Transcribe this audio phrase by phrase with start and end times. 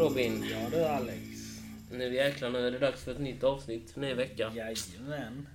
[0.00, 0.44] Robin.
[0.50, 1.20] Ja du Alex.
[1.90, 3.96] Nu jäklar, nu är det dags för ett nytt avsnitt.
[3.96, 4.52] Ny vecka.
[4.56, 5.48] Jajamän.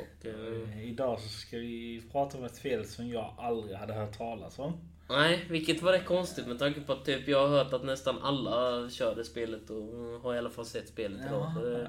[0.00, 0.34] Och, eh,
[0.72, 4.58] Eh, Idag så ska vi prata om ett spel som jag aldrig hade hört talas
[4.58, 4.72] om.
[5.08, 8.18] nej, vilket var rätt konstigt med tanke på att typ, jag har hört att nästan
[8.22, 11.52] alla kör det spelet och har i alla fall sett spelet idag.
[11.54, 11.88] Så det, eh,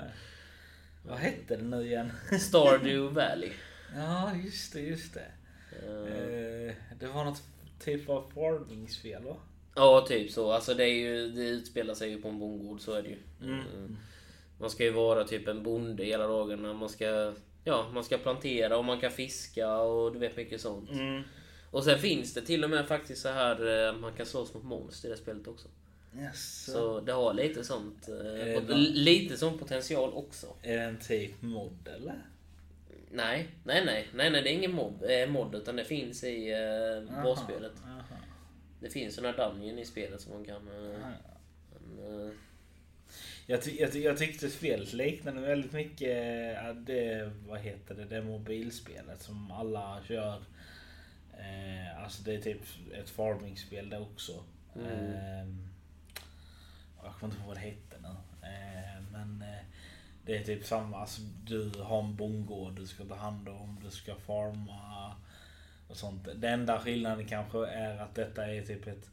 [1.07, 2.11] Vad hette det nu igen?
[2.39, 3.51] Stardew Valley.
[3.95, 5.25] ja just det, just det.
[5.71, 7.41] Eh, Eh, Det var något
[7.79, 9.35] typ av farmingspel va?
[9.77, 10.51] Ja, typ så.
[10.51, 13.17] Alltså det, är ju, det utspelar sig ju på en bondgård, så är det ju.
[13.43, 13.59] Mm.
[13.59, 13.65] Eh,
[14.59, 16.73] Man ska ju vara typ en bonde hela dagarna.
[16.73, 20.91] Man ska, ja, man ska plantera och man kan fiska och du vet mycket sånt.
[20.91, 21.21] Mm.
[21.71, 24.63] Och sen finns det till och med faktiskt så här eh, man kan slåss mot
[24.63, 25.67] monster i det spelet också.
[26.19, 26.65] Yes.
[26.65, 30.47] Så det har lite sånt, eh, pot- lite sån potential också.
[30.61, 32.25] Är det en typ mod eller?
[33.11, 36.51] Nej, nej, nej, nej, nej det är ingen mob, eh, mod utan det finns i
[36.51, 37.71] eh, Aha, basspelet.
[37.85, 38.01] aha.
[38.79, 40.67] Det finns en här dungeon i spelet som man kan...
[40.67, 41.13] Eh, Aha.
[41.75, 42.33] en, eh,
[43.45, 46.17] Jag, ty jag, ty jag tyckte spelet liknade väldigt mycket
[46.55, 50.43] ja, det, vad heter det, det mobilspelet som alla kör.
[51.33, 52.61] Eh, alltså det är typ
[52.93, 54.43] ett farmingspel det också.
[54.75, 54.87] Mm.
[54.87, 55.47] Eh,
[57.03, 58.15] jag kommer inte ihåg vad det hette nu.
[58.47, 59.43] Eh, men
[60.25, 63.91] det är typ samma, alltså, du har en bondgård du ska ta hand om, du
[63.91, 65.15] ska farma
[65.87, 66.23] och sånt.
[66.35, 69.09] Den enda skillnaden kanske är att detta är typ ett,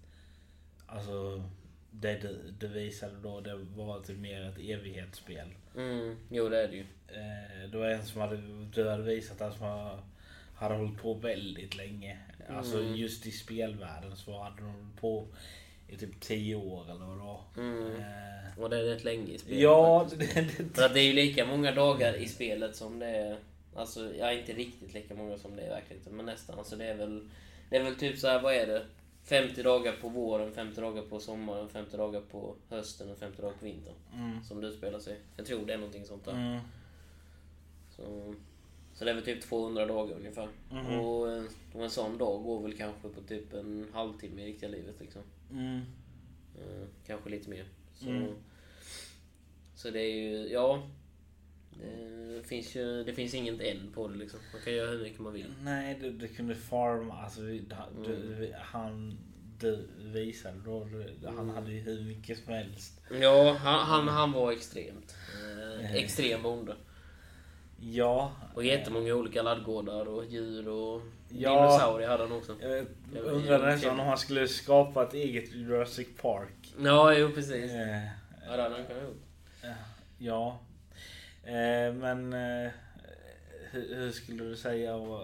[0.86, 1.42] alltså
[1.90, 5.48] det du, du visade då, det var typ mer ett evighetsspel.
[5.76, 6.86] mm, jo, det är det ju.
[7.08, 8.36] Eh, det var en som hade,
[8.74, 9.88] du hade visat att som
[10.54, 12.18] hade hållit på väldigt länge.
[12.48, 12.94] Alltså Mm.
[12.94, 15.26] just i spelvärlden så hade de hållit på
[15.88, 17.40] i typ 10 år eller vad det var.
[17.56, 17.96] Mm.
[17.96, 20.34] Eh, Och det är rätt länge i spelet ja, faktiskt.
[20.34, 23.38] det, det, För att det är ju lika många dagar i spelet som det är...
[23.76, 26.58] Alltså, ja inte riktigt lika många som det är i verkligheten, men nästan.
[26.58, 27.28] Alltså det är väl...
[27.70, 28.86] Det är väl typ så här, vad är det?
[29.24, 33.54] 50 dagar på våren, 50 dagar på sommaren, 50 dagar på hösten och 50 dagar
[33.58, 33.94] på vintern.
[34.14, 35.18] mm, Som det utspelar sig.
[35.36, 36.32] Jag tror det är någonting sånt där.
[36.32, 36.60] mm,
[37.96, 38.34] Så,
[38.94, 40.48] så det är väl typ 200 dagar ungefär.
[40.70, 40.98] Mhm.
[41.00, 41.42] Och, eh,
[41.74, 45.22] och en sån dag går väl kanske på typ en halvtimme i riktiga livet liksom.
[45.50, 45.80] mm,
[46.58, 47.64] Eh, kanske lite mer.
[47.94, 48.32] Så, Mm.
[49.76, 50.82] så det är ju, ja.
[52.36, 54.40] Det finns ju det finns inget än på det liksom.
[54.52, 55.54] Man kan göra hur mycket man vill.
[55.62, 57.14] Nej, du, du kunde farma.
[57.22, 57.64] Alltså, du,
[58.06, 58.52] Mm.
[58.62, 59.18] han
[59.60, 63.00] du visade då, du, han hade ju hur mycket som helst.
[63.20, 65.14] Ja, han, han, han var extremt.
[65.42, 65.94] Eh, Eh.
[65.94, 66.74] extrem bonde.
[67.80, 68.32] Ja.
[68.54, 71.50] Och jättemånga olika laddgårdar och djur och Ja.
[71.50, 72.56] dinosaurier hade han också.
[72.60, 76.74] Jag Det undrade nästan om han skulle skapa ett eget Jurassic Park.
[76.82, 77.70] Ja, jo precis.
[77.72, 78.04] Eh,
[78.46, 79.22] Ja, det hade han kunnat gjort.
[80.18, 80.60] ja.
[81.46, 82.70] Eh, men eh,
[83.70, 84.94] hur, hur skulle du säga?
[84.94, 85.20] och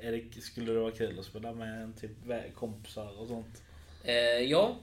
[0.00, 2.10] Är det, skulle det vara kul att spela med en typ
[2.54, 3.62] kompisar och sånt?
[4.04, 4.14] Eh,
[4.50, 4.76] ja,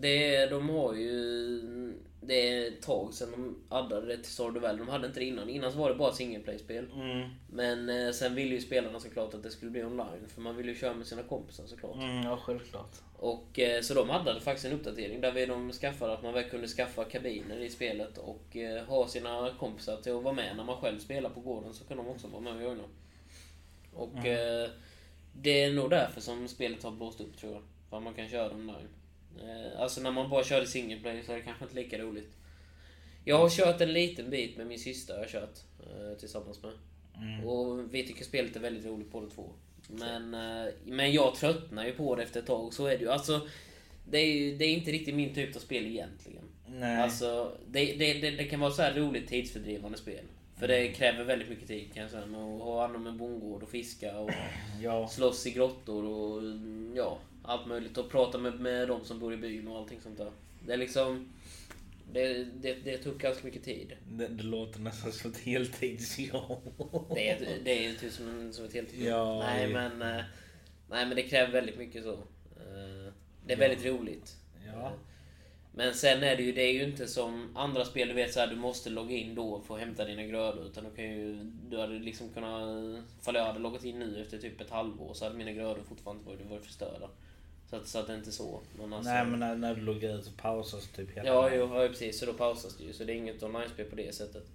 [0.00, 1.94] det, de har ju...
[2.20, 4.78] Det är ett tag sedan de addade det till Stardew Valley.
[4.78, 5.48] De hade inte det innan.
[5.48, 6.86] Innan så var det bara ett single play-spel.
[6.94, 7.28] Mm.
[7.50, 10.28] Men eh, sen ville ju spelarna såklart att det skulle bli online.
[10.28, 11.96] För man ville ju köra med sina kompisar såklart.
[11.96, 12.96] Mm, ja, självklart.
[13.16, 16.50] Och, eh, så de addade faktiskt en uppdatering där vi de skaffade att man väl
[16.50, 20.64] kunde skaffa kabiner i spelet och eh, ha sina kompisar till att vara med när
[20.64, 22.84] man själv spelar på gården så kan de också vara med och joina.
[23.94, 24.70] Och eh,
[25.32, 27.62] det är nog därför som spelet har blåst upp tror jag.
[27.90, 28.88] För att man kan köra online.
[29.36, 32.36] Eh, alltså när man bara körde single play så är det kanske inte lika roligt.
[33.24, 36.72] Jag har kört en liten bit med min syster jag har kört eh, tillsammans med.
[37.16, 37.46] Mm.
[37.46, 39.52] Och vi tycker spelet är väldigt roligt båda två.
[39.88, 43.10] Men, eh, men jag tröttnar ju på det efter ett tag, så är det ju.
[43.10, 43.48] Alltså,
[44.10, 46.44] det är, ju, det är inte riktigt min typ av spel egentligen.
[46.66, 47.02] Nej.
[47.02, 50.24] Alltså, det, det, det, det kan vara så här roligt tidsfördrivande spel.
[50.58, 52.22] För det kräver väldigt mycket tid kan jag säga.
[52.22, 54.30] Att ha hand om en bondgård och fiska och
[54.82, 55.08] ja.
[55.08, 56.42] slåss i grottor och
[56.96, 57.18] ja,
[57.48, 57.98] allt möjligt.
[57.98, 60.30] Och prata med, med de som bor i byn och allting sånt där.
[60.66, 61.28] Det är liksom...
[62.12, 63.92] Det, det, det tog ganska mycket tid.
[64.10, 66.60] Det, det låter nästan som ett heltidsjobb.
[67.14, 70.24] Det är, det är typ som, som ett helt Ja, nej, det- men, eh,
[70.90, 72.12] nej men det kräver väldigt mycket så.
[72.12, 73.12] Eh,
[73.46, 73.68] Det är Ja.
[73.68, 74.36] väldigt roligt.
[74.66, 74.86] Ja.
[74.86, 74.92] Eh,
[75.74, 78.40] Men sen är det ju, det är ju inte som andra spel, du vet så
[78.40, 80.66] här, du måste logga in då för att hämta dina grödor.
[80.66, 81.34] Utan du kan ju,
[81.70, 85.24] du hade liksom kunnat, ifall jag hade loggat in nu efter typ ett halvår så
[85.24, 87.08] hade mina grödor fortfarande varit, varit förstörda.
[87.70, 88.60] Så att, så att det är inte så.
[88.78, 91.28] Men alltså, Nej men när, när du loggar ut så pausas typ hela...
[91.28, 92.18] Ja, jo, ja, precis.
[92.18, 92.92] Så då pausas det ju.
[92.92, 94.46] Så det är inget online-spel på det sättet.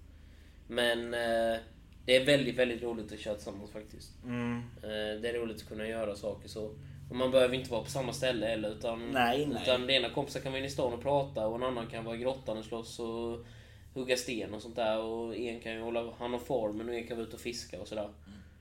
[0.68, 1.60] Men eh,
[2.04, 4.10] det är väldigt, väldigt roligt att köra tillsammans faktiskt.
[4.24, 4.58] Mm.
[4.82, 6.70] Eh, det är roligt att kunna göra saker så.
[7.10, 8.70] Och man behöver inte vara på samma ställe heller.
[8.70, 9.62] Utan, Nej, nej.
[9.62, 12.04] utan det ena kompisar kan vara inne i stan och prata och en annan kan
[12.04, 13.46] vara i grottan och slåss och
[13.94, 14.98] hugga sten och sånt där.
[14.98, 17.80] Och en kan ju hålla hand om formen och en kan vara ute och fiska
[17.80, 18.08] och sådär.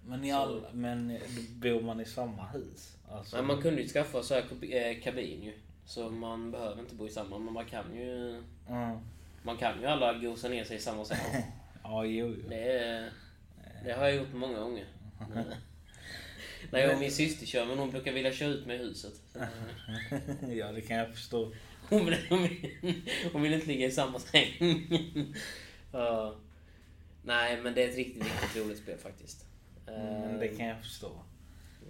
[0.05, 1.19] Men, i all, men
[1.55, 2.97] bor man i samma hus?
[3.09, 5.53] Alltså, Men man kunde ju skaffa så här eh, kabin ju.
[5.85, 8.43] Så man behöver inte bo i samma, men man kan ju...
[8.69, 8.97] Mm.
[9.43, 11.17] Man kan ju alla gosa ner sig i samma säng.
[11.83, 12.49] Ja, jo, jo.
[12.49, 13.09] Det,
[13.85, 14.85] det har jag gjort många gånger.
[16.71, 19.13] När jag och min syster kör, men hon brukar vilja köra ut mig i huset.
[20.49, 21.53] Ja, det kan jag förstå.
[21.89, 23.01] Hon vill, hon, vill,
[23.33, 24.47] hon vill inte ligga i samma säng.
[25.91, 26.35] Ja.
[27.23, 29.45] Nej, men det är ett riktigt, riktigt roligt spel faktiskt.
[29.87, 31.11] Mm, det kan jag förstå.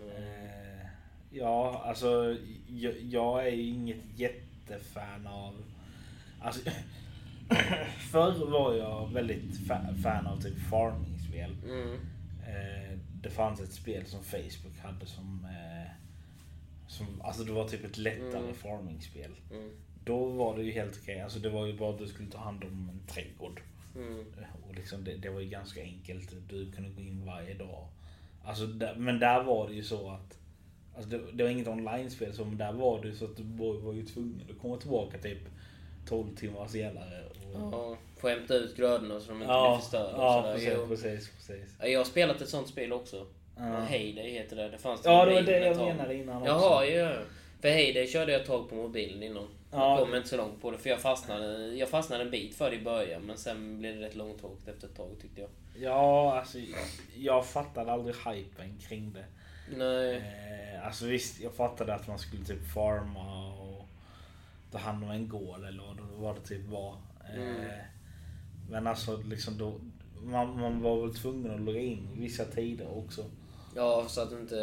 [0.02, 0.16] Mm.
[0.24, 0.86] Eh,
[1.32, 2.38] ja, alltså
[2.68, 5.64] jag, jag är ju inget jättefan av...
[6.42, 6.70] Alltså,
[8.12, 11.56] förr var jag väldigt fa- fan av typ farmingspel.
[11.66, 11.94] Mm.
[12.48, 15.46] Eh, det fanns ett spel som Facebook hade som...
[15.46, 15.92] Eh,
[16.88, 18.56] som alltså det var typ ett lättare Mm.
[18.56, 19.32] farmingspel.
[19.52, 19.72] Mm.
[20.06, 21.22] Då var det ju helt okej.
[21.22, 23.62] Alltså det var ju bara att du skulle ta hand om en trädgård.
[23.96, 24.26] Mm.
[24.74, 26.30] Och liksom det, det var ju ganska enkelt.
[26.50, 27.88] Du kunde gå in varje dag.
[28.46, 30.38] Alltså, där, men där var det ju så att...
[30.96, 33.94] Alltså det, det var inget online-spel så, men där var det så att du var,
[33.94, 35.38] ju tvungen att komma tillbaka typ
[36.08, 37.24] 12 timmar senare.
[37.30, 37.36] Och,
[37.72, 40.18] Ja, få hämta ut grödorna så de inte ja, blir förstörda.
[40.18, 40.88] ja precis, Jo.
[40.88, 41.76] precis, precis.
[41.80, 43.26] Ja, Jag har spelat ett sånt spel också.
[43.58, 43.80] Ja.
[43.80, 44.70] Heyday heter det.
[44.70, 46.92] Det fanns till Ja, det var det jag menade innan Jaha, också.
[46.92, 47.14] ja.
[47.62, 49.48] För Heyday körde jag ett tag på mobilen innan.
[49.74, 49.98] Ja.
[50.00, 52.70] Jag kom inte så långt på det för jag fastnade, jag fastnade en bit för
[52.70, 55.50] det i början men sen blev det rätt långtråkigt efter ett tag tyckte jag.
[55.80, 56.58] Ja, alltså
[57.16, 59.26] jag fattade aldrig hypen kring det.
[59.78, 60.16] Nej.
[60.16, 63.86] Eh, alltså visst, jag fattade att man skulle typ farma och
[64.72, 65.84] ta hand om en gård eller
[66.18, 66.96] vad det, typ var.
[67.36, 67.66] Eh, Mm.
[68.70, 69.80] Men alltså liksom då,
[70.24, 73.26] man, man var väl tvungen att logga in vissa tider också.
[73.76, 74.56] Ja, så att inte...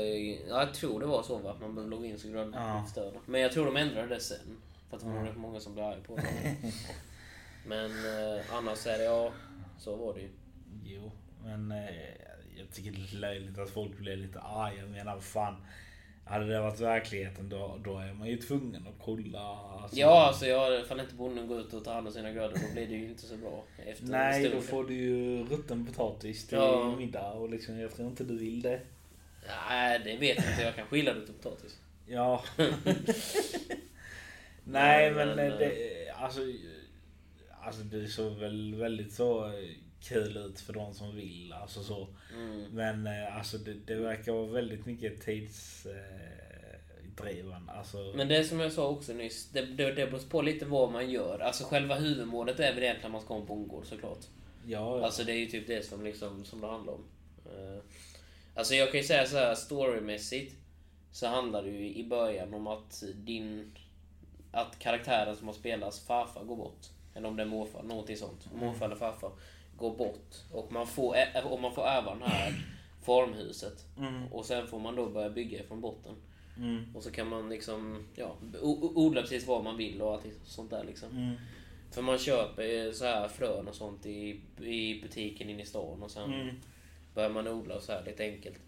[0.49, 1.51] Ja, jag tror det var så va?
[1.51, 2.85] Att man behövde logga in så grödorna Ja.
[2.85, 3.19] förstörda.
[3.27, 4.57] Men jag tror de ändrade det sen.
[4.90, 5.31] För att det var Ja.
[5.31, 6.56] rätt många som blev arga på det.
[7.66, 9.32] Men eh, annars är det ja,
[9.78, 10.28] så var det ju.
[10.84, 11.12] Jo,
[11.44, 11.94] men eh,
[12.58, 14.78] jag tycker det är löjligt att folk blir lite arga.
[14.81, 15.56] Jag menar fan.
[16.25, 19.40] Hade det varit verkligheten då, då är man ju tvungen att kolla.
[19.40, 22.54] Alltså, Ja, alltså jag, ifall inte bonden går ut och tar hand om sina grödor
[22.69, 23.64] då blir det ju inte så bra.
[23.87, 26.96] Efter Nej, då får du ju rutten potatis till Ja.
[26.96, 28.81] middag och liksom, jag tror inte du vill det.
[29.69, 30.62] Nej, det vet jag inte.
[30.62, 31.78] Jag kan skilja det till potatis.
[32.06, 32.44] Ja.
[34.70, 36.40] Nej men men, eh, det, alltså,
[37.62, 39.52] alltså det såg väl väldigt så eh,
[40.00, 41.52] kul ut för de som vill.
[41.52, 42.08] Alltså så.
[42.37, 42.62] Mm.
[42.70, 47.72] Men eh, alltså det, det verkar vara väldigt mycket tidsdrivande.
[47.72, 50.93] Alltså, Men det som jag sa också nyss, det, det, det beror på lite vad
[50.93, 51.38] man gör.
[51.38, 54.25] Alltså själva huvudmålet är väl egentligen att man ska ha en bondgård såklart.
[54.66, 55.05] ja, ja.
[55.05, 57.05] Alltså det är ju typ det som, liksom, som det handlar om.
[57.46, 57.78] Eh,
[58.55, 60.55] Alltså jag kan ju säga så här storymässigt
[61.12, 63.73] så handlar det ju i början om att din...
[64.52, 66.87] Att karaktären som har spelats farfar går bort.
[67.14, 68.49] Eller om det är morfar, någonting sånt.
[68.55, 69.31] Morfar eller farfar
[69.76, 70.35] går bort.
[70.52, 72.55] Och man får, och man får ärva det här
[73.02, 73.85] formhuset.
[73.99, 76.14] Mm, Och sen får man då börja bygga från botten.
[76.56, 78.37] mm, Och så kan man liksom, ja,
[78.94, 81.08] odla precis vad man vill och allting sånt där liksom.
[81.17, 81.35] mm,
[81.91, 86.11] För man köper så här frön och sånt i, i butiken inne i stan och
[86.11, 86.56] sen mm.
[87.14, 88.58] börjar man odla och så här lite enkelt.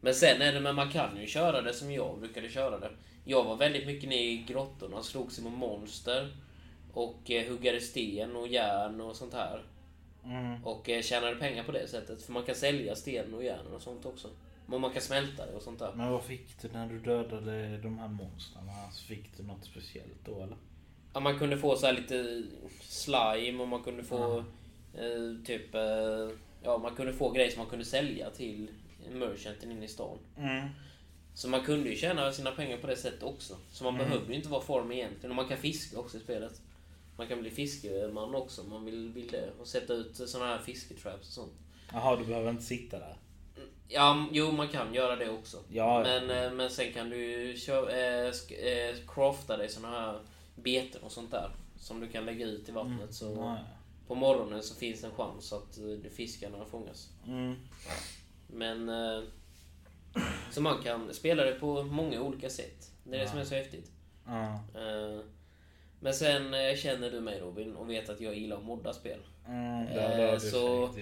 [0.00, 2.90] Men sen är det, men man kan ju köra det som jag brukade köra det.
[3.24, 6.36] Jag var väldigt mycket nere i grottorna, slogs med monster.
[6.92, 9.62] Och eh, huggade sten och järn och sånt här.
[10.24, 10.64] Mm.
[10.64, 12.22] Och eh, tjänade pengar på det sättet.
[12.22, 14.28] För man kan sälja sten och järn och sånt också.
[14.66, 15.92] Men man kan smälta det och sånt där.
[15.94, 18.70] Men vad fick du när du dödade de här monstren?
[18.86, 20.56] Alltså, Fick du något speciellt då eller?
[21.14, 22.42] Ja, man kunde få så här lite
[22.80, 24.38] slime och man kunde få
[24.94, 25.74] eh, typ...
[25.74, 26.30] Eh,
[26.62, 28.70] ja, man kunde få grejer som man kunde sälja till
[29.14, 30.18] merchanten inne i stan.
[30.38, 30.68] Mm.
[31.34, 33.56] Så man kunde ju tjäna sina pengar på det sättet också.
[33.72, 34.06] Så man Mm.
[34.08, 35.30] behövde ju inte vara form egentligen.
[35.30, 36.60] Och man kan fiska också i spelet.
[37.16, 39.50] Man kan bli fiskeman också om man vill, vill det.
[39.60, 41.52] Och sätta ut såna här fisketraps och sånt.
[41.92, 43.16] Jaha, du behöver inte sitta där?
[43.88, 45.58] Ja, jo man kan göra det också.
[45.68, 49.90] Ja, Men, eh, men sen kan du ju kö- eh, sk- eh, crafta dig såna
[49.90, 50.20] här
[50.54, 51.50] beten och sånt där.
[51.78, 53.14] Som du kan lägga ut i vattnet.
[53.14, 53.58] Så Ja.
[54.06, 55.78] på morgonen så finns en chans att
[56.16, 57.08] fiskarna fångas.
[57.26, 57.54] Mm.
[58.46, 58.88] Men...
[58.88, 59.22] Eh,
[60.50, 62.90] så man kan spela det på många olika sätt.
[63.04, 63.90] Det är det som är så häftigt.
[64.74, 65.20] Eh,
[66.00, 69.18] Men sen eh, känner du mig Robin och vet att jag gillar att modda spel.
[69.48, 70.94] Mm, det så-.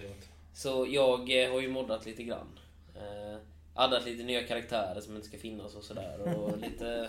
[0.54, 1.18] Så jag
[1.50, 2.58] har ju moddat lite grann.
[2.94, 3.38] Eh,
[3.74, 6.36] Addat lite nya karaktärer som inte ska finnas och sådär.
[6.36, 7.08] Och lite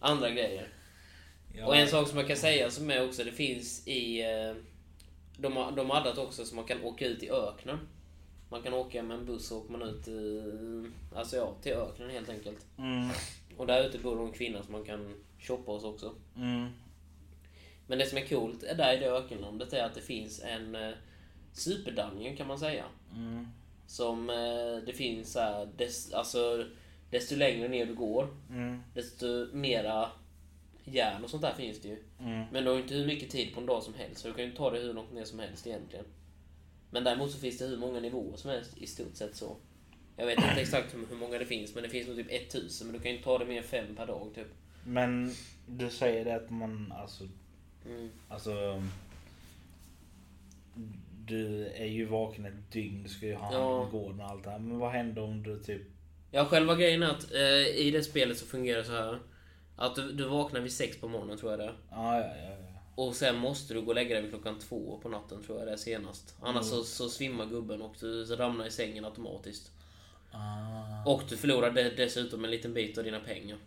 [0.00, 0.68] andra grejer.
[1.54, 1.66] Ja.
[1.66, 4.24] Och en sak som jag kan säga som är också, det finns i...
[5.38, 7.78] De har, de har addat också så man kan åka ut i öknen.
[8.48, 10.42] Man kan åka med en buss och åker man ut i,
[11.14, 12.66] alltså ja, till öknen helt enkelt.
[12.78, 13.08] Mm.
[13.56, 16.14] Och där ute bor det en kvinna som man kan shoppa hos också.
[16.36, 16.66] Mm.
[17.86, 20.74] Men det som är coolt är där i det ökenlandet är att det finns en
[20.74, 20.94] eh,
[21.52, 22.84] superdungeon kan man säga.
[23.14, 23.46] Mm.
[23.86, 26.64] Som eh, det finns så här, des, alltså
[27.10, 28.82] desto längre ner du går, Mm.
[28.94, 30.10] desto mera
[30.84, 32.02] järn och sånt där finns det ju.
[32.20, 32.44] Mm.
[32.52, 34.34] Men du har ju inte hur mycket tid på en dag som helst, så du
[34.34, 36.04] kan ju ta det hur långt ner som helst egentligen.
[36.96, 39.56] Men däremot så finns det hur många nivåer som helst i stort sett så.
[40.16, 42.94] Jag vet inte exakt hur, många det finns, men det finns nog typ 1000, men
[42.94, 44.46] du kan ju inte ta det mer än fem per dag typ.
[44.84, 45.32] Men
[45.66, 47.24] du säger det att man alltså,
[47.86, 48.10] Mm.
[48.28, 48.82] alltså
[51.26, 54.44] du är ju vaken ett dygn, du ska ju ha hand om gården och allt
[54.44, 54.58] det här.
[54.58, 55.82] Men vad händer om du typ...
[56.30, 59.18] Ja, själva grejen är att eh, i det spelet så fungerar det så här.
[59.76, 61.74] Att du, du vaknar vid sex på morgonen tror jag det är.
[61.90, 62.50] Ja, ja, ja.
[62.50, 62.65] ja.
[62.96, 65.66] Och sen måste du gå och lägga dig vid klockan två på natten tror jag
[65.68, 66.34] det är senast.
[66.40, 69.70] Annars så, så svimmar gubben och du ramlar i sängen automatiskt.
[70.32, 71.10] Ah.
[71.10, 73.58] Och du förlorar de, dessutom en liten bit av dina pengar.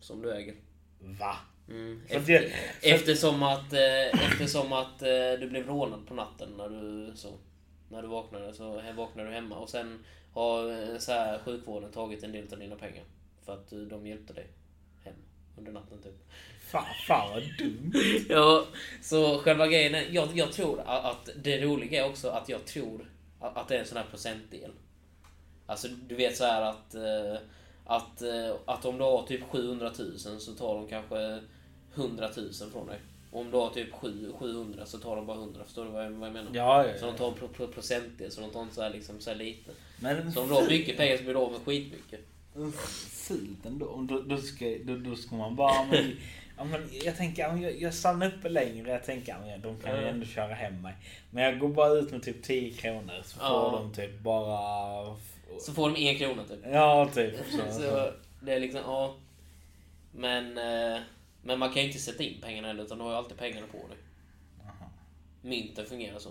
[0.00, 0.54] Som du äger.
[1.00, 1.36] Va?
[1.68, 2.02] Mm.
[2.08, 6.68] Efter, det- för- eftersom att, eh, eftersom att eh, du blev rånad på natten när
[6.68, 7.32] du, så,
[7.88, 8.54] när du vaknade.
[8.54, 12.58] Så vaknade du hemma och sen har eh, så här, sjukvården tagit en del av
[12.58, 13.04] dina pengar.
[13.44, 14.46] För att eh, de hjälpte dig
[15.60, 16.28] under natten typ.
[16.70, 17.92] Fan, fan vad dumt.
[18.28, 18.64] Ja,
[19.02, 23.10] så själva grejen är, jag, jag tror att det roliga är också att jag tror
[23.40, 24.70] att det är en sån här procentdel.
[25.66, 27.38] Alltså du vet så här att, eh,
[27.84, 31.40] att, eh, att om du har typ 700 000 så tar de kanske
[31.94, 32.98] 100 000 från dig.
[33.30, 35.64] Och om du har typ 7, 700 så tar de bara 100.
[35.64, 36.50] Förstår du vad jag, vad jag menar?
[36.54, 37.18] Ja, ja, Så de ja.
[37.18, 39.70] tar en pro, pro, procentdel, så de tar inte så här, liksom, så här lite.
[40.00, 42.20] Men Så om du har mycket pengar så blir du av med skitmycket.
[43.10, 44.02] Fult ändå.
[44.08, 45.84] Då, då, ska, då, då ska man bara...
[45.84, 46.16] Men,
[46.56, 48.90] ja, men jag tänker, jag, jag stannar uppe längre.
[48.90, 50.94] Jag tänker, ja, de kan ju ändå köra hem mig.
[51.30, 53.70] Men jag går bara ut med typ 10 kronor så får Ja.
[53.82, 55.16] de typ bara...
[55.60, 56.58] Så får de en krona typ.
[56.72, 57.34] Ja, typ.
[57.50, 58.10] Så, Så
[58.42, 59.14] det är liksom, ja.
[60.12, 61.00] Men, eh,
[61.42, 63.66] men man kan ju inte sätta in pengarna heller, utan du har ju alltid pengarna
[63.66, 63.96] på dig.
[65.42, 66.30] Mynten fungerar så.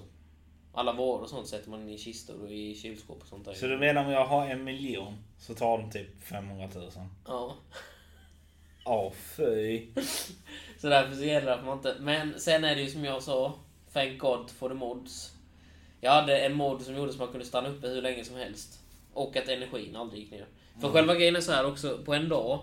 [0.74, 3.54] Alla varor och sånt sätter man in i kistor och i kylskåp och sånt där.
[3.54, 6.92] så du menar om jag har en miljon så tar de typ 500 000?
[7.28, 7.56] Ja.
[8.86, 9.88] Ja, fy.
[10.78, 11.96] Så därför så gäller det att man inte...
[12.00, 13.54] Men sen är det ju som jag sa,
[13.94, 15.34] thank God for the mods.
[16.02, 18.80] Jag hade en mod som gjorde så man kunde stanna uppe hur länge som helst.
[19.14, 20.48] Och att energin aldrig gick ner.
[20.82, 22.62] För själva grejen är så här också, på en dag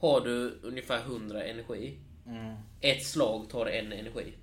[0.00, 1.98] har du ungefär 100 energi.
[2.26, 2.54] Mm.
[2.80, 4.34] Ett slag tar en energi.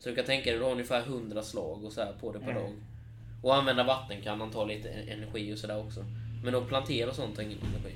[0.00, 2.38] Så du kan tänka dig du har ungefär 100 slag och så här på det
[2.38, 2.62] per Mm.
[2.62, 2.72] dag.
[3.42, 6.04] Och använda vattenkannan tar lite energi och sådär också.
[6.44, 7.94] Men att plantera och sånt tar ingen energi.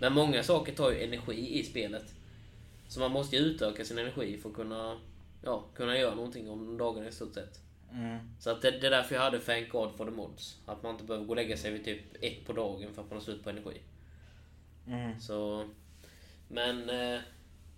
[0.00, 2.14] Men många saker tar ju energi i spelet.
[2.88, 5.00] Så man måste ju utöka sin energi för att kunna,
[5.44, 7.60] ja, kunna göra någonting om dagen i stort sett.
[7.92, 8.18] Mm.
[8.40, 10.58] Så att det, det är därför jag hade Thank God for the mods.
[10.66, 13.08] Att man inte behöver gå och lägga sig vid typ ett på dagen för att
[13.08, 13.80] man har slut på energi.
[14.86, 15.20] Mm.
[15.20, 15.68] Så...
[16.48, 17.20] Men eh,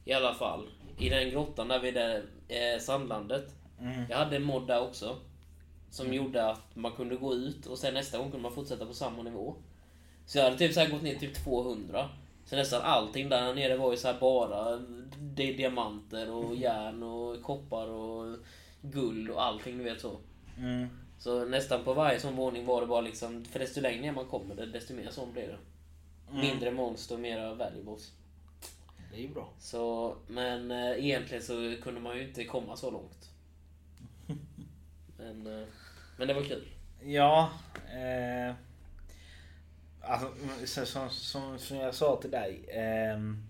[0.05, 0.69] i alla fall.
[0.99, 3.55] I den grottan där vid det eh, sandlandet.
[3.81, 4.05] Mm.
[4.11, 5.17] Jag hade en mod där också.
[5.91, 8.95] Som gjorde att man kunde gå ut och sen nästa gång kunde man fortsätta på
[8.95, 9.55] samma nivå.
[10.27, 12.09] Så jag hade typ så här gått ner typ 200.
[12.45, 14.77] Så nästan allting där nere var ju så här bara
[15.19, 18.37] di- diamanter och järn och koppar och
[18.83, 20.17] guld och allting du vet så.
[20.59, 20.89] Mm.
[21.19, 24.27] Så nästan på varje sån våning var det bara liksom, för desto längre ner man
[24.27, 25.59] kommer desto mer sån blir det.
[26.31, 26.41] Mm.
[26.41, 28.13] Mindre monster och mera valuables.
[29.15, 29.53] Det är ju bra.
[29.59, 33.31] Så, men eh, egentligen så kunde man ju inte komma så långt.
[35.19, 35.67] Men, eh,
[36.19, 36.69] men det var kul.
[37.03, 37.51] Ja.
[37.93, 38.55] Eh,
[40.01, 40.27] alltså,
[40.67, 42.65] så- som, som, som jag sa till dig.
[42.69, 43.45] ehm,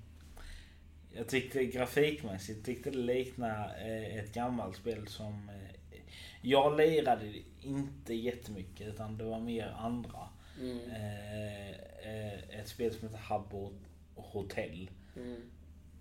[1.12, 5.48] jag tyckte grafikmässigt tyckte det liknade eh, ett gammalt spel som...
[5.48, 5.98] Eh,
[6.42, 10.28] jag lirade inte jättemycket utan det var mer andra.
[10.60, 13.72] Mm, Eh, eh, ett spel som heter Habbo
[14.14, 14.90] Hotel.
[15.16, 15.40] Mm,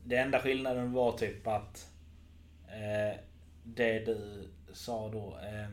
[0.05, 1.89] Det enda skillnaden var typ att
[2.67, 3.19] eh,
[3.63, 5.37] det du sa då.
[5.43, 5.69] Eh,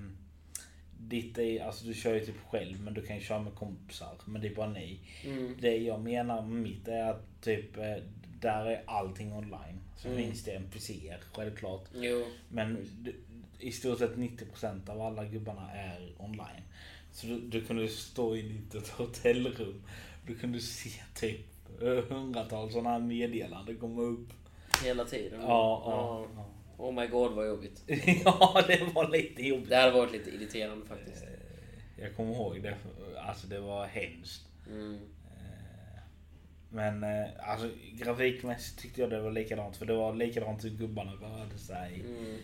[0.98, 4.14] ditt är, alltså du kör ju typ själv men du kan ju köra med kompisar.
[4.24, 5.00] Men det är bara ni.
[5.24, 7.96] mm, Det jag menar med mitt är att typ eh,
[8.40, 9.80] där är allting online.
[9.96, 10.22] Så Mm.
[10.22, 11.84] finns det NPCer självklart.
[11.94, 13.14] jo, Men du,
[13.58, 16.62] i stort sett 90% av alla gubbarna är online.
[17.12, 19.82] Så du, du kunde stå i ditt hotellrum.
[20.26, 21.46] Du kunde se typ
[22.08, 24.28] hundratals sådana här meddelanden komma upp.
[24.84, 25.40] hela tiden.
[25.40, 26.46] Ja, ja, ja.
[26.84, 27.82] Oh my god vad jobbigt.
[28.24, 29.68] ja, det var lite jobbigt.
[29.68, 31.22] Det hade varit lite irriterande faktiskt.
[31.22, 32.76] Eh, Jag kommer ihåg det.
[33.28, 34.48] Alltså det var hemskt.
[34.70, 34.94] Mm.
[34.94, 36.00] Eh,
[36.70, 39.76] Men eh, alltså grafikmässigt tyckte jag det var likadant.
[39.76, 42.00] För det var likadant hur gubbarna rörde sig.
[42.06, 42.36] Mm.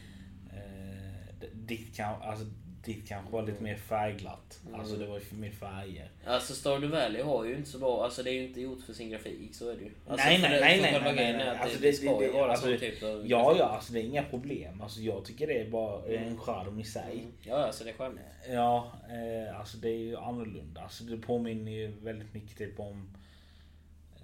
[0.50, 2.44] Eh, d- Ditt, kan, alltså,
[2.86, 4.60] ditt kanske var lite mer färgglatt.
[4.66, 4.80] Mm.
[4.80, 6.10] Alltså det var ju mer färger.
[6.26, 8.92] Alltså Stardew Valley har ju inte så bra, alltså det är ju inte gjort för
[8.92, 9.90] sin grafik, så är det ju.
[10.06, 11.48] Alltså, Nej, nej, det- nej, nej, nej, nej, nej.
[11.48, 13.60] att Alltså, det, det ska ju vara alltså, sån typ av Ja, grafik.
[13.60, 14.80] ja, alltså det är inga problem.
[14.82, 17.18] Alltså jag tycker det är bara en charm i sig.
[17.18, 17.32] Mm.
[17.42, 18.24] Ja, alltså det är charmigt.
[18.50, 20.80] Ja, eh, alltså det är ju annorlunda.
[20.80, 23.08] Alltså det påminner ju väldigt mycket typ om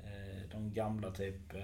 [0.05, 1.61] eh, de gamla typ eh,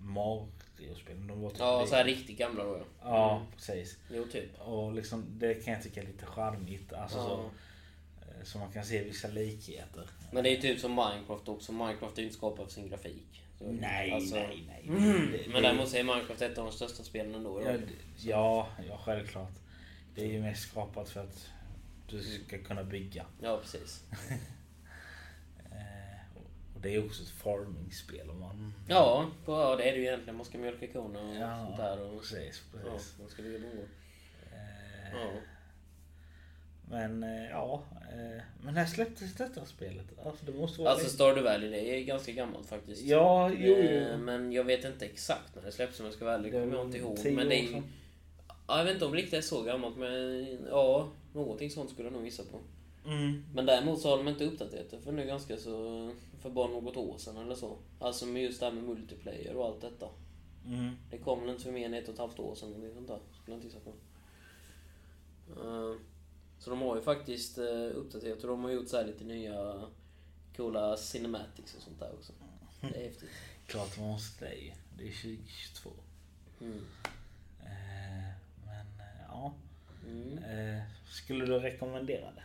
[0.00, 1.26] Mario-spelen.
[1.26, 2.84] De var typ Ja, så här riktigt gamla då ja.
[3.02, 3.98] Ja, precis.
[4.10, 4.60] Jo, typ.
[4.60, 6.92] Och liksom, det kan jag tycka är lite charmigt.
[6.92, 7.24] Alltså Ja.
[7.24, 7.40] så,
[8.26, 10.06] eh, så man kan se vissa likheter.
[10.32, 11.72] Men det är ju typ som Minecraft också.
[11.72, 13.42] Minecraft är ju inte skapad för sin grafik.
[13.58, 14.84] Så, Nej, alltså- nej, nej.
[14.88, 15.30] Mm.
[15.32, 17.62] Det- Men däremot är Minecraft ett av de största spelen ändå.
[17.64, 17.72] Ja,
[18.16, 19.52] ja, ja, självklart.
[20.14, 21.48] Det är ju mest skapat för att
[22.08, 23.26] du ska kunna bygga.
[23.42, 24.04] Ja, precis.
[26.82, 28.72] Eh, och- det är också ett farming-spel om man...
[28.88, 30.36] Ja, på, ja, det är det ju egentligen.
[30.36, 32.00] Man ska mjölka korna och Ja, sånt där.
[32.00, 33.14] Och, precis, ja, precis.
[33.20, 33.88] man ska bygga bongor.
[34.52, 35.30] Eh, Ja.
[36.90, 37.82] Men eh, ja,
[38.12, 40.06] eh, men när släpptes detta spelet?
[40.24, 40.92] Alltså det måste vara...
[40.92, 43.02] Alltså Stardew Valley, det är ganska gammalt faktiskt.
[43.02, 44.16] Ja, jo, Eh, jo.
[44.18, 46.52] Men jag vet inte exakt när det släpps om jag ska vara ärlig.
[46.52, 47.18] Det kommer jag inte ihåg.
[47.32, 47.82] Men det är.
[48.66, 52.06] Ja, jag vet inte om det riktigt är så gammalt men ja, någonting sånt skulle
[52.08, 52.58] jag nog gissa på.
[53.10, 53.44] Mm.
[53.54, 56.10] Men däremot så har de inte uppdaterat det för nu ganska så...
[56.42, 57.78] För bara något år sedan eller så.
[57.98, 60.08] Alltså med just det här med multiplayer och allt detta.
[60.66, 60.96] Mm.
[61.10, 63.08] Det kom väl inte för mer än ett och ett halvt år sedan eller sånt
[63.08, 63.18] där.
[63.42, 63.90] Skulle jag inte på.
[65.60, 65.96] Eh,
[66.58, 69.88] Så de har ju faktiskt eh, uppdaterat och de har gjort så lite nya
[70.56, 72.32] coola cinematics och sånt där också.
[72.80, 73.30] Det är häftigt.
[73.66, 74.72] Klart man måste det ju.
[74.98, 75.90] Det är 2022.
[76.60, 76.80] Mm.
[77.60, 78.34] Eh,
[78.66, 78.86] men
[79.28, 79.54] ja.
[80.06, 80.38] Mm.
[81.10, 82.42] Skulle du rekommendera det?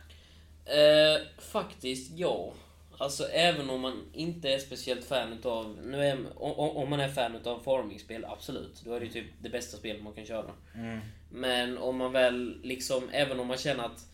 [0.66, 2.52] Eh, faktiskt ja.
[2.98, 5.78] Alltså även om man inte är speciellt fan utav...
[5.84, 8.82] Nu är, om, om man är fan utav farming-spel, absolut.
[8.84, 10.50] Då är det ju typ det bästa spelet man kan köra.
[10.74, 10.98] Mm.
[11.30, 14.06] Men om man väl liksom, även om man känner att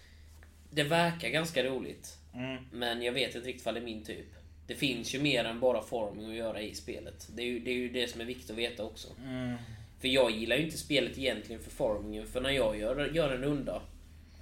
[0.70, 2.18] det verkar ganska roligt.
[2.34, 2.64] Mm.
[2.72, 4.26] Men jag vet inte riktigt vad det är min typ.
[4.66, 7.28] Det finns ju mer än bara farming att göra i spelet.
[7.34, 9.08] Det är ju det, är ju det som är viktigt att veta också.
[9.24, 9.56] Mm.
[10.00, 12.26] För jag gillar ju inte spelet egentligen för farmingen.
[12.26, 13.82] För när jag gör, gör en runda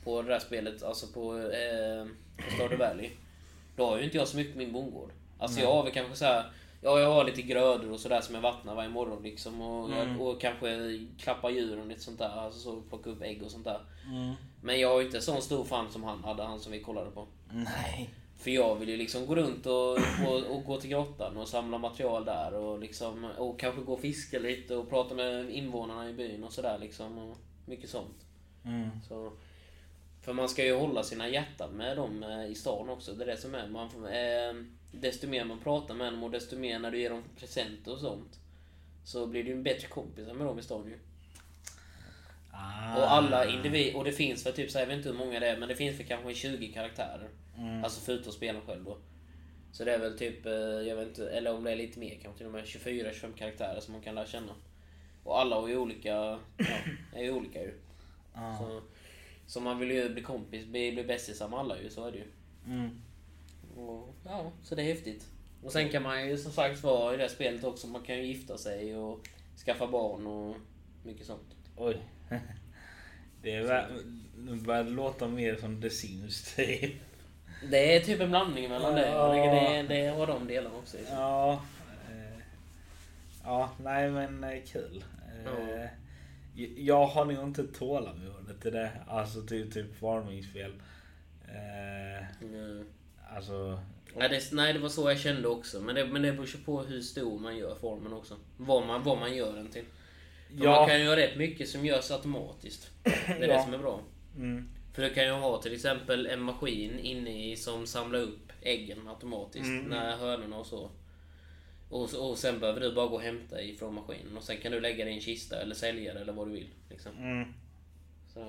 [0.05, 2.05] på det där spelet, alltså på, eh,
[2.37, 3.11] på Stardew Valley.
[3.77, 5.11] Då har ju inte jag så mycket på min bondgård.
[5.39, 6.45] Alltså jag har väl kanske så här.
[6.83, 9.61] Ja, jag har lite grödor och sådär som jag vattnar varje morgon liksom.
[9.61, 10.21] Och, Mm.
[10.21, 12.29] och kanske klappar djuren och lite sånt där.
[12.29, 13.81] Alltså så plocka upp ägg och sånt där.
[14.11, 14.35] Mm.
[14.63, 17.11] Men jag har ju inte sån stor fan som han hade, han som vi kollade
[17.11, 17.27] på.
[17.53, 18.11] Nej.
[18.39, 19.93] För jag vill ju liksom gå runt och,
[20.29, 24.01] och, och gå till grottan och samla material där och liksom och kanske gå och
[24.01, 27.19] fiska lite och prata med invånarna i byn och sådär liksom.
[27.19, 28.27] Och mycket sånt.
[28.65, 28.89] Mm.
[29.09, 29.33] Så,
[30.23, 33.13] för man ska ju hålla sina hjärtan med dem eh, i stan också.
[33.13, 33.69] Det är det som är.
[33.69, 37.23] Man, eh, desto mer man pratar med dem och desto mer när du ger dem
[37.39, 38.39] presenter och sånt.
[39.05, 40.99] Så blir du en bättre kompis med dem i stan ju.
[42.53, 42.97] Ah.
[42.97, 45.41] Och alla individer, och det finns väl typ så här, jag vet inte hur många
[45.41, 47.29] det är, men det finns väl kanske 20 karaktärer.
[47.59, 47.85] Mm.
[47.85, 48.99] Alltså förutom spelaren själv då.
[49.73, 52.19] Så det är väl typ, eh, jag vet inte, eller om det är lite mer
[52.23, 54.53] kanske till och med 24-25 karaktärer som man kan lära känna.
[55.25, 56.39] Och alla har ju olika, ja,
[57.15, 57.75] är ju olika ju.
[58.35, 58.59] Ah.
[58.59, 58.83] Så,
[59.51, 62.19] så man vill ju bli kompis, bli, bli bästisar med alla ju, så är det
[62.19, 62.25] ju.
[62.67, 62.91] Mm.
[63.77, 65.27] Och, ja, så det är häftigt.
[65.63, 68.27] Och sen kan man ju som sagt vara i det spelet också, man kan ju
[68.27, 69.29] gifta sig och
[69.67, 70.57] skaffa barn och
[71.05, 71.57] mycket sånt.
[71.77, 71.97] Oj.
[73.43, 73.67] Det
[74.67, 76.95] börjar låta mer som The Sims typ.
[77.71, 79.03] Det är typ en blandning mellan det.
[79.05, 80.97] Tycker det, det har de delarna också.
[81.11, 81.53] Ja.
[82.11, 82.43] eh,
[83.45, 85.05] Ja, nej men eh, kul.
[85.29, 85.89] Eh, Ja.
[86.77, 88.91] Jag har nog inte tålamodet till det.
[89.09, 90.73] Alltså typ, typ farmingspel.
[91.49, 92.87] Eh, Mm.
[93.37, 93.81] Alltså,
[94.17, 95.81] Nej det, nej, det var så jag kände också.
[95.81, 98.37] Men det, men det beror på hur stor man gör formen också.
[98.57, 99.85] Vad man, vad man gör den till.
[100.59, 100.71] För Ja.
[100.81, 102.91] Man kan ju göra rätt mycket som görs automatiskt.
[103.03, 103.65] Det är det Ja.
[103.65, 104.01] som är bra.
[104.37, 108.53] mm, För du kan ju ha till exempel en maskin inne i som samlar upp
[108.63, 109.65] äggen automatiskt.
[109.67, 109.85] Mm.
[109.85, 110.91] När hönorna och så.
[111.91, 114.37] Och, och sen behöver du bara gå och hämta ifrån maskinen.
[114.37, 116.53] Och sen kan du lägga det i en kista eller sälja det eller vad du
[116.53, 116.69] vill.
[116.91, 117.13] Liksom.
[117.17, 117.53] mm,
[118.35, 118.41] Så,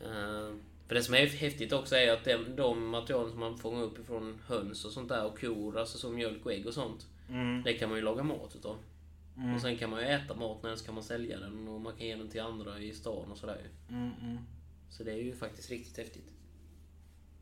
[0.00, 0.54] eh,
[0.86, 3.98] för det som är häftigt också är att de, de material som man fångar upp
[3.98, 7.06] ifrån höns och sånt där och kor, alltså som mjölk och ägg och sånt.
[7.28, 8.76] mm, Det kan man ju laga mat utav.
[9.36, 9.54] Mm.
[9.54, 11.96] Och sen kan man ju äta maten eller så kan man sälja den och man
[11.96, 14.38] kan ge den till andra i stan och sådär mm, mm.
[14.90, 16.32] Så det är ju faktiskt riktigt häftigt.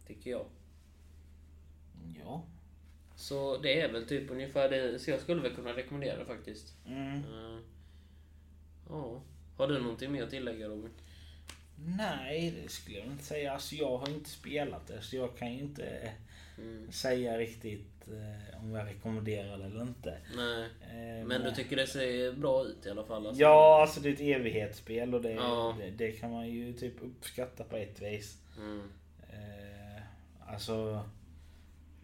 [0.07, 0.47] Tycker jag.
[2.25, 2.45] Ja.
[3.17, 4.99] Så det är väl typ ungefär det.
[4.99, 6.75] Så jag skulle väl kunna rekommendera det faktiskt.
[6.87, 7.17] Mm.
[7.17, 7.59] Eh,
[8.89, 9.23] Ja.
[9.57, 10.91] Har du någonting mer att tillägga Robin?
[11.97, 13.53] Nej, det skulle jag inte säga.
[13.53, 16.13] Alltså jag har inte spelat det så jag kan ju inte
[16.59, 16.93] Mm.
[16.93, 20.19] säga riktigt eh, om jag rekommenderar det eller inte.
[20.37, 20.65] Nej.
[20.83, 23.27] Eh, Men du tycker det ser bra ut i alla fall?
[23.27, 23.43] Alltså.
[23.43, 25.77] Ja, alltså det är ett evighetsspel och det, Ja.
[25.81, 28.39] det, det kan man ju typ uppskatta på ett vis.
[28.59, 28.83] Mm.
[29.33, 30.03] Eh,
[30.47, 31.05] alltså...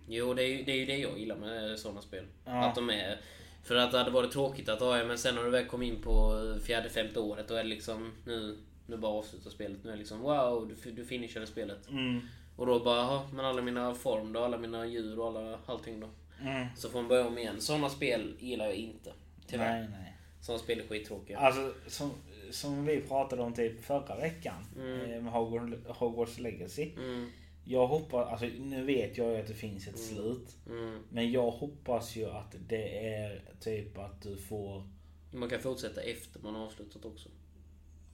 [0.08, 2.24] Jo, det är, ju, det är ju det jag gillar med sådana spel.
[2.44, 2.64] Ja.
[2.64, 3.20] Att de är...
[3.64, 6.02] För att det hade varit tråkigt att ha men sen när du väl kom in
[6.02, 9.78] på fjärde, femte året då är det liksom nu, nu bara avslutar spelet.
[9.84, 11.88] Nu är det liksom wow, du, du finishade spelet.
[11.90, 12.20] Mm,
[12.56, 16.00] Och då bara, "Jaha, men alla mina form då, alla mina djur och alla, allting
[16.00, 16.08] då.
[16.42, 17.60] mm, Så får man börja om igen.
[17.60, 19.12] Sådana spel gillar jag inte.
[19.46, 19.80] Tyvärr.
[19.80, 20.14] Nej, nej.
[20.40, 21.38] Sådana spel är skittråkiga.
[21.38, 22.10] Alltså som,
[22.50, 25.00] som vi pratade om typ förra veckan Mm.
[25.12, 26.90] eh, med Hogwarts, Hogwarts Legacy.
[26.96, 27.30] Mm,
[27.70, 30.14] Jag hoppas, alltså nu vet jag ju att det finns ett Mm.
[30.14, 30.56] slut.
[30.66, 31.02] mm.
[31.10, 34.88] Men jag hoppas ju att det är typ att du får
[35.32, 37.28] Man kan fortsätta efter man avslutat också.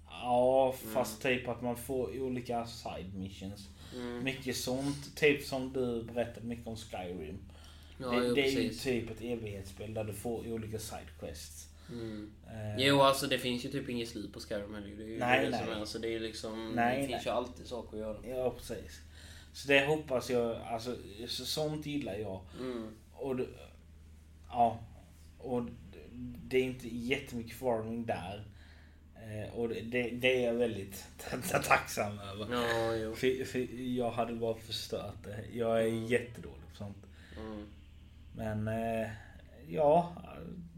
[0.07, 3.69] Ja, fast typ att man får olika side missions.
[3.95, 4.25] Mm.
[4.25, 5.17] Mycket sånt.
[5.17, 7.38] Typ som du berättade mycket om Skyrim.
[7.99, 11.69] Ja, det jo, det är ju typ ett evighetsspel där du får olika side quests.
[11.90, 12.33] Mm.
[12.47, 14.97] Eh, Jo, alltså det finns ju typ inget slut på Skyrim heller.
[14.97, 15.61] Det är ju Nej, det nej.
[15.64, 15.77] som är.
[15.81, 16.73] Alltså, det är liksom...
[16.75, 17.23] Nej, det finns nej.
[17.25, 18.37] ju alltid saker att göra.
[18.38, 19.01] Ja, precis.
[19.55, 20.57] Så det hoppas jag.
[20.57, 20.97] Alltså,
[21.29, 22.40] så, sånt gillar jag.
[22.61, 22.88] Mm.
[23.12, 23.40] Och
[24.49, 24.79] ja.
[25.38, 25.62] Och
[26.49, 28.45] det är inte jättemycket farming där.
[29.14, 31.05] Eh, och det, det, är jag väldigt
[31.64, 32.55] tacksam över.
[32.55, 33.14] Ja.
[33.14, 35.45] För, för jag hade bara förstört det.
[35.53, 37.07] Jag är jättedålig på sånt.
[37.40, 37.67] Mm.
[38.37, 39.11] Men eh,
[39.69, 40.17] ja,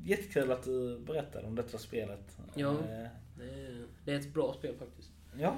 [0.04, 2.38] jättekul att du berättade om detta spelet.
[2.54, 2.70] Ja.
[2.70, 3.08] Eh,
[3.38, 5.10] Det, är, det är ett bra spel faktiskt.
[5.38, 5.56] ja.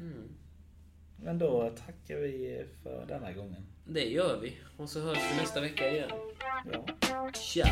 [0.00, 0.28] Mm.
[1.22, 3.66] Men då tackar vi för denna gången.
[3.84, 4.58] Det gör vi.
[4.76, 6.10] Och så hörs vi nästa vecka igen.
[6.72, 7.30] Ja.
[7.34, 7.66] Tja!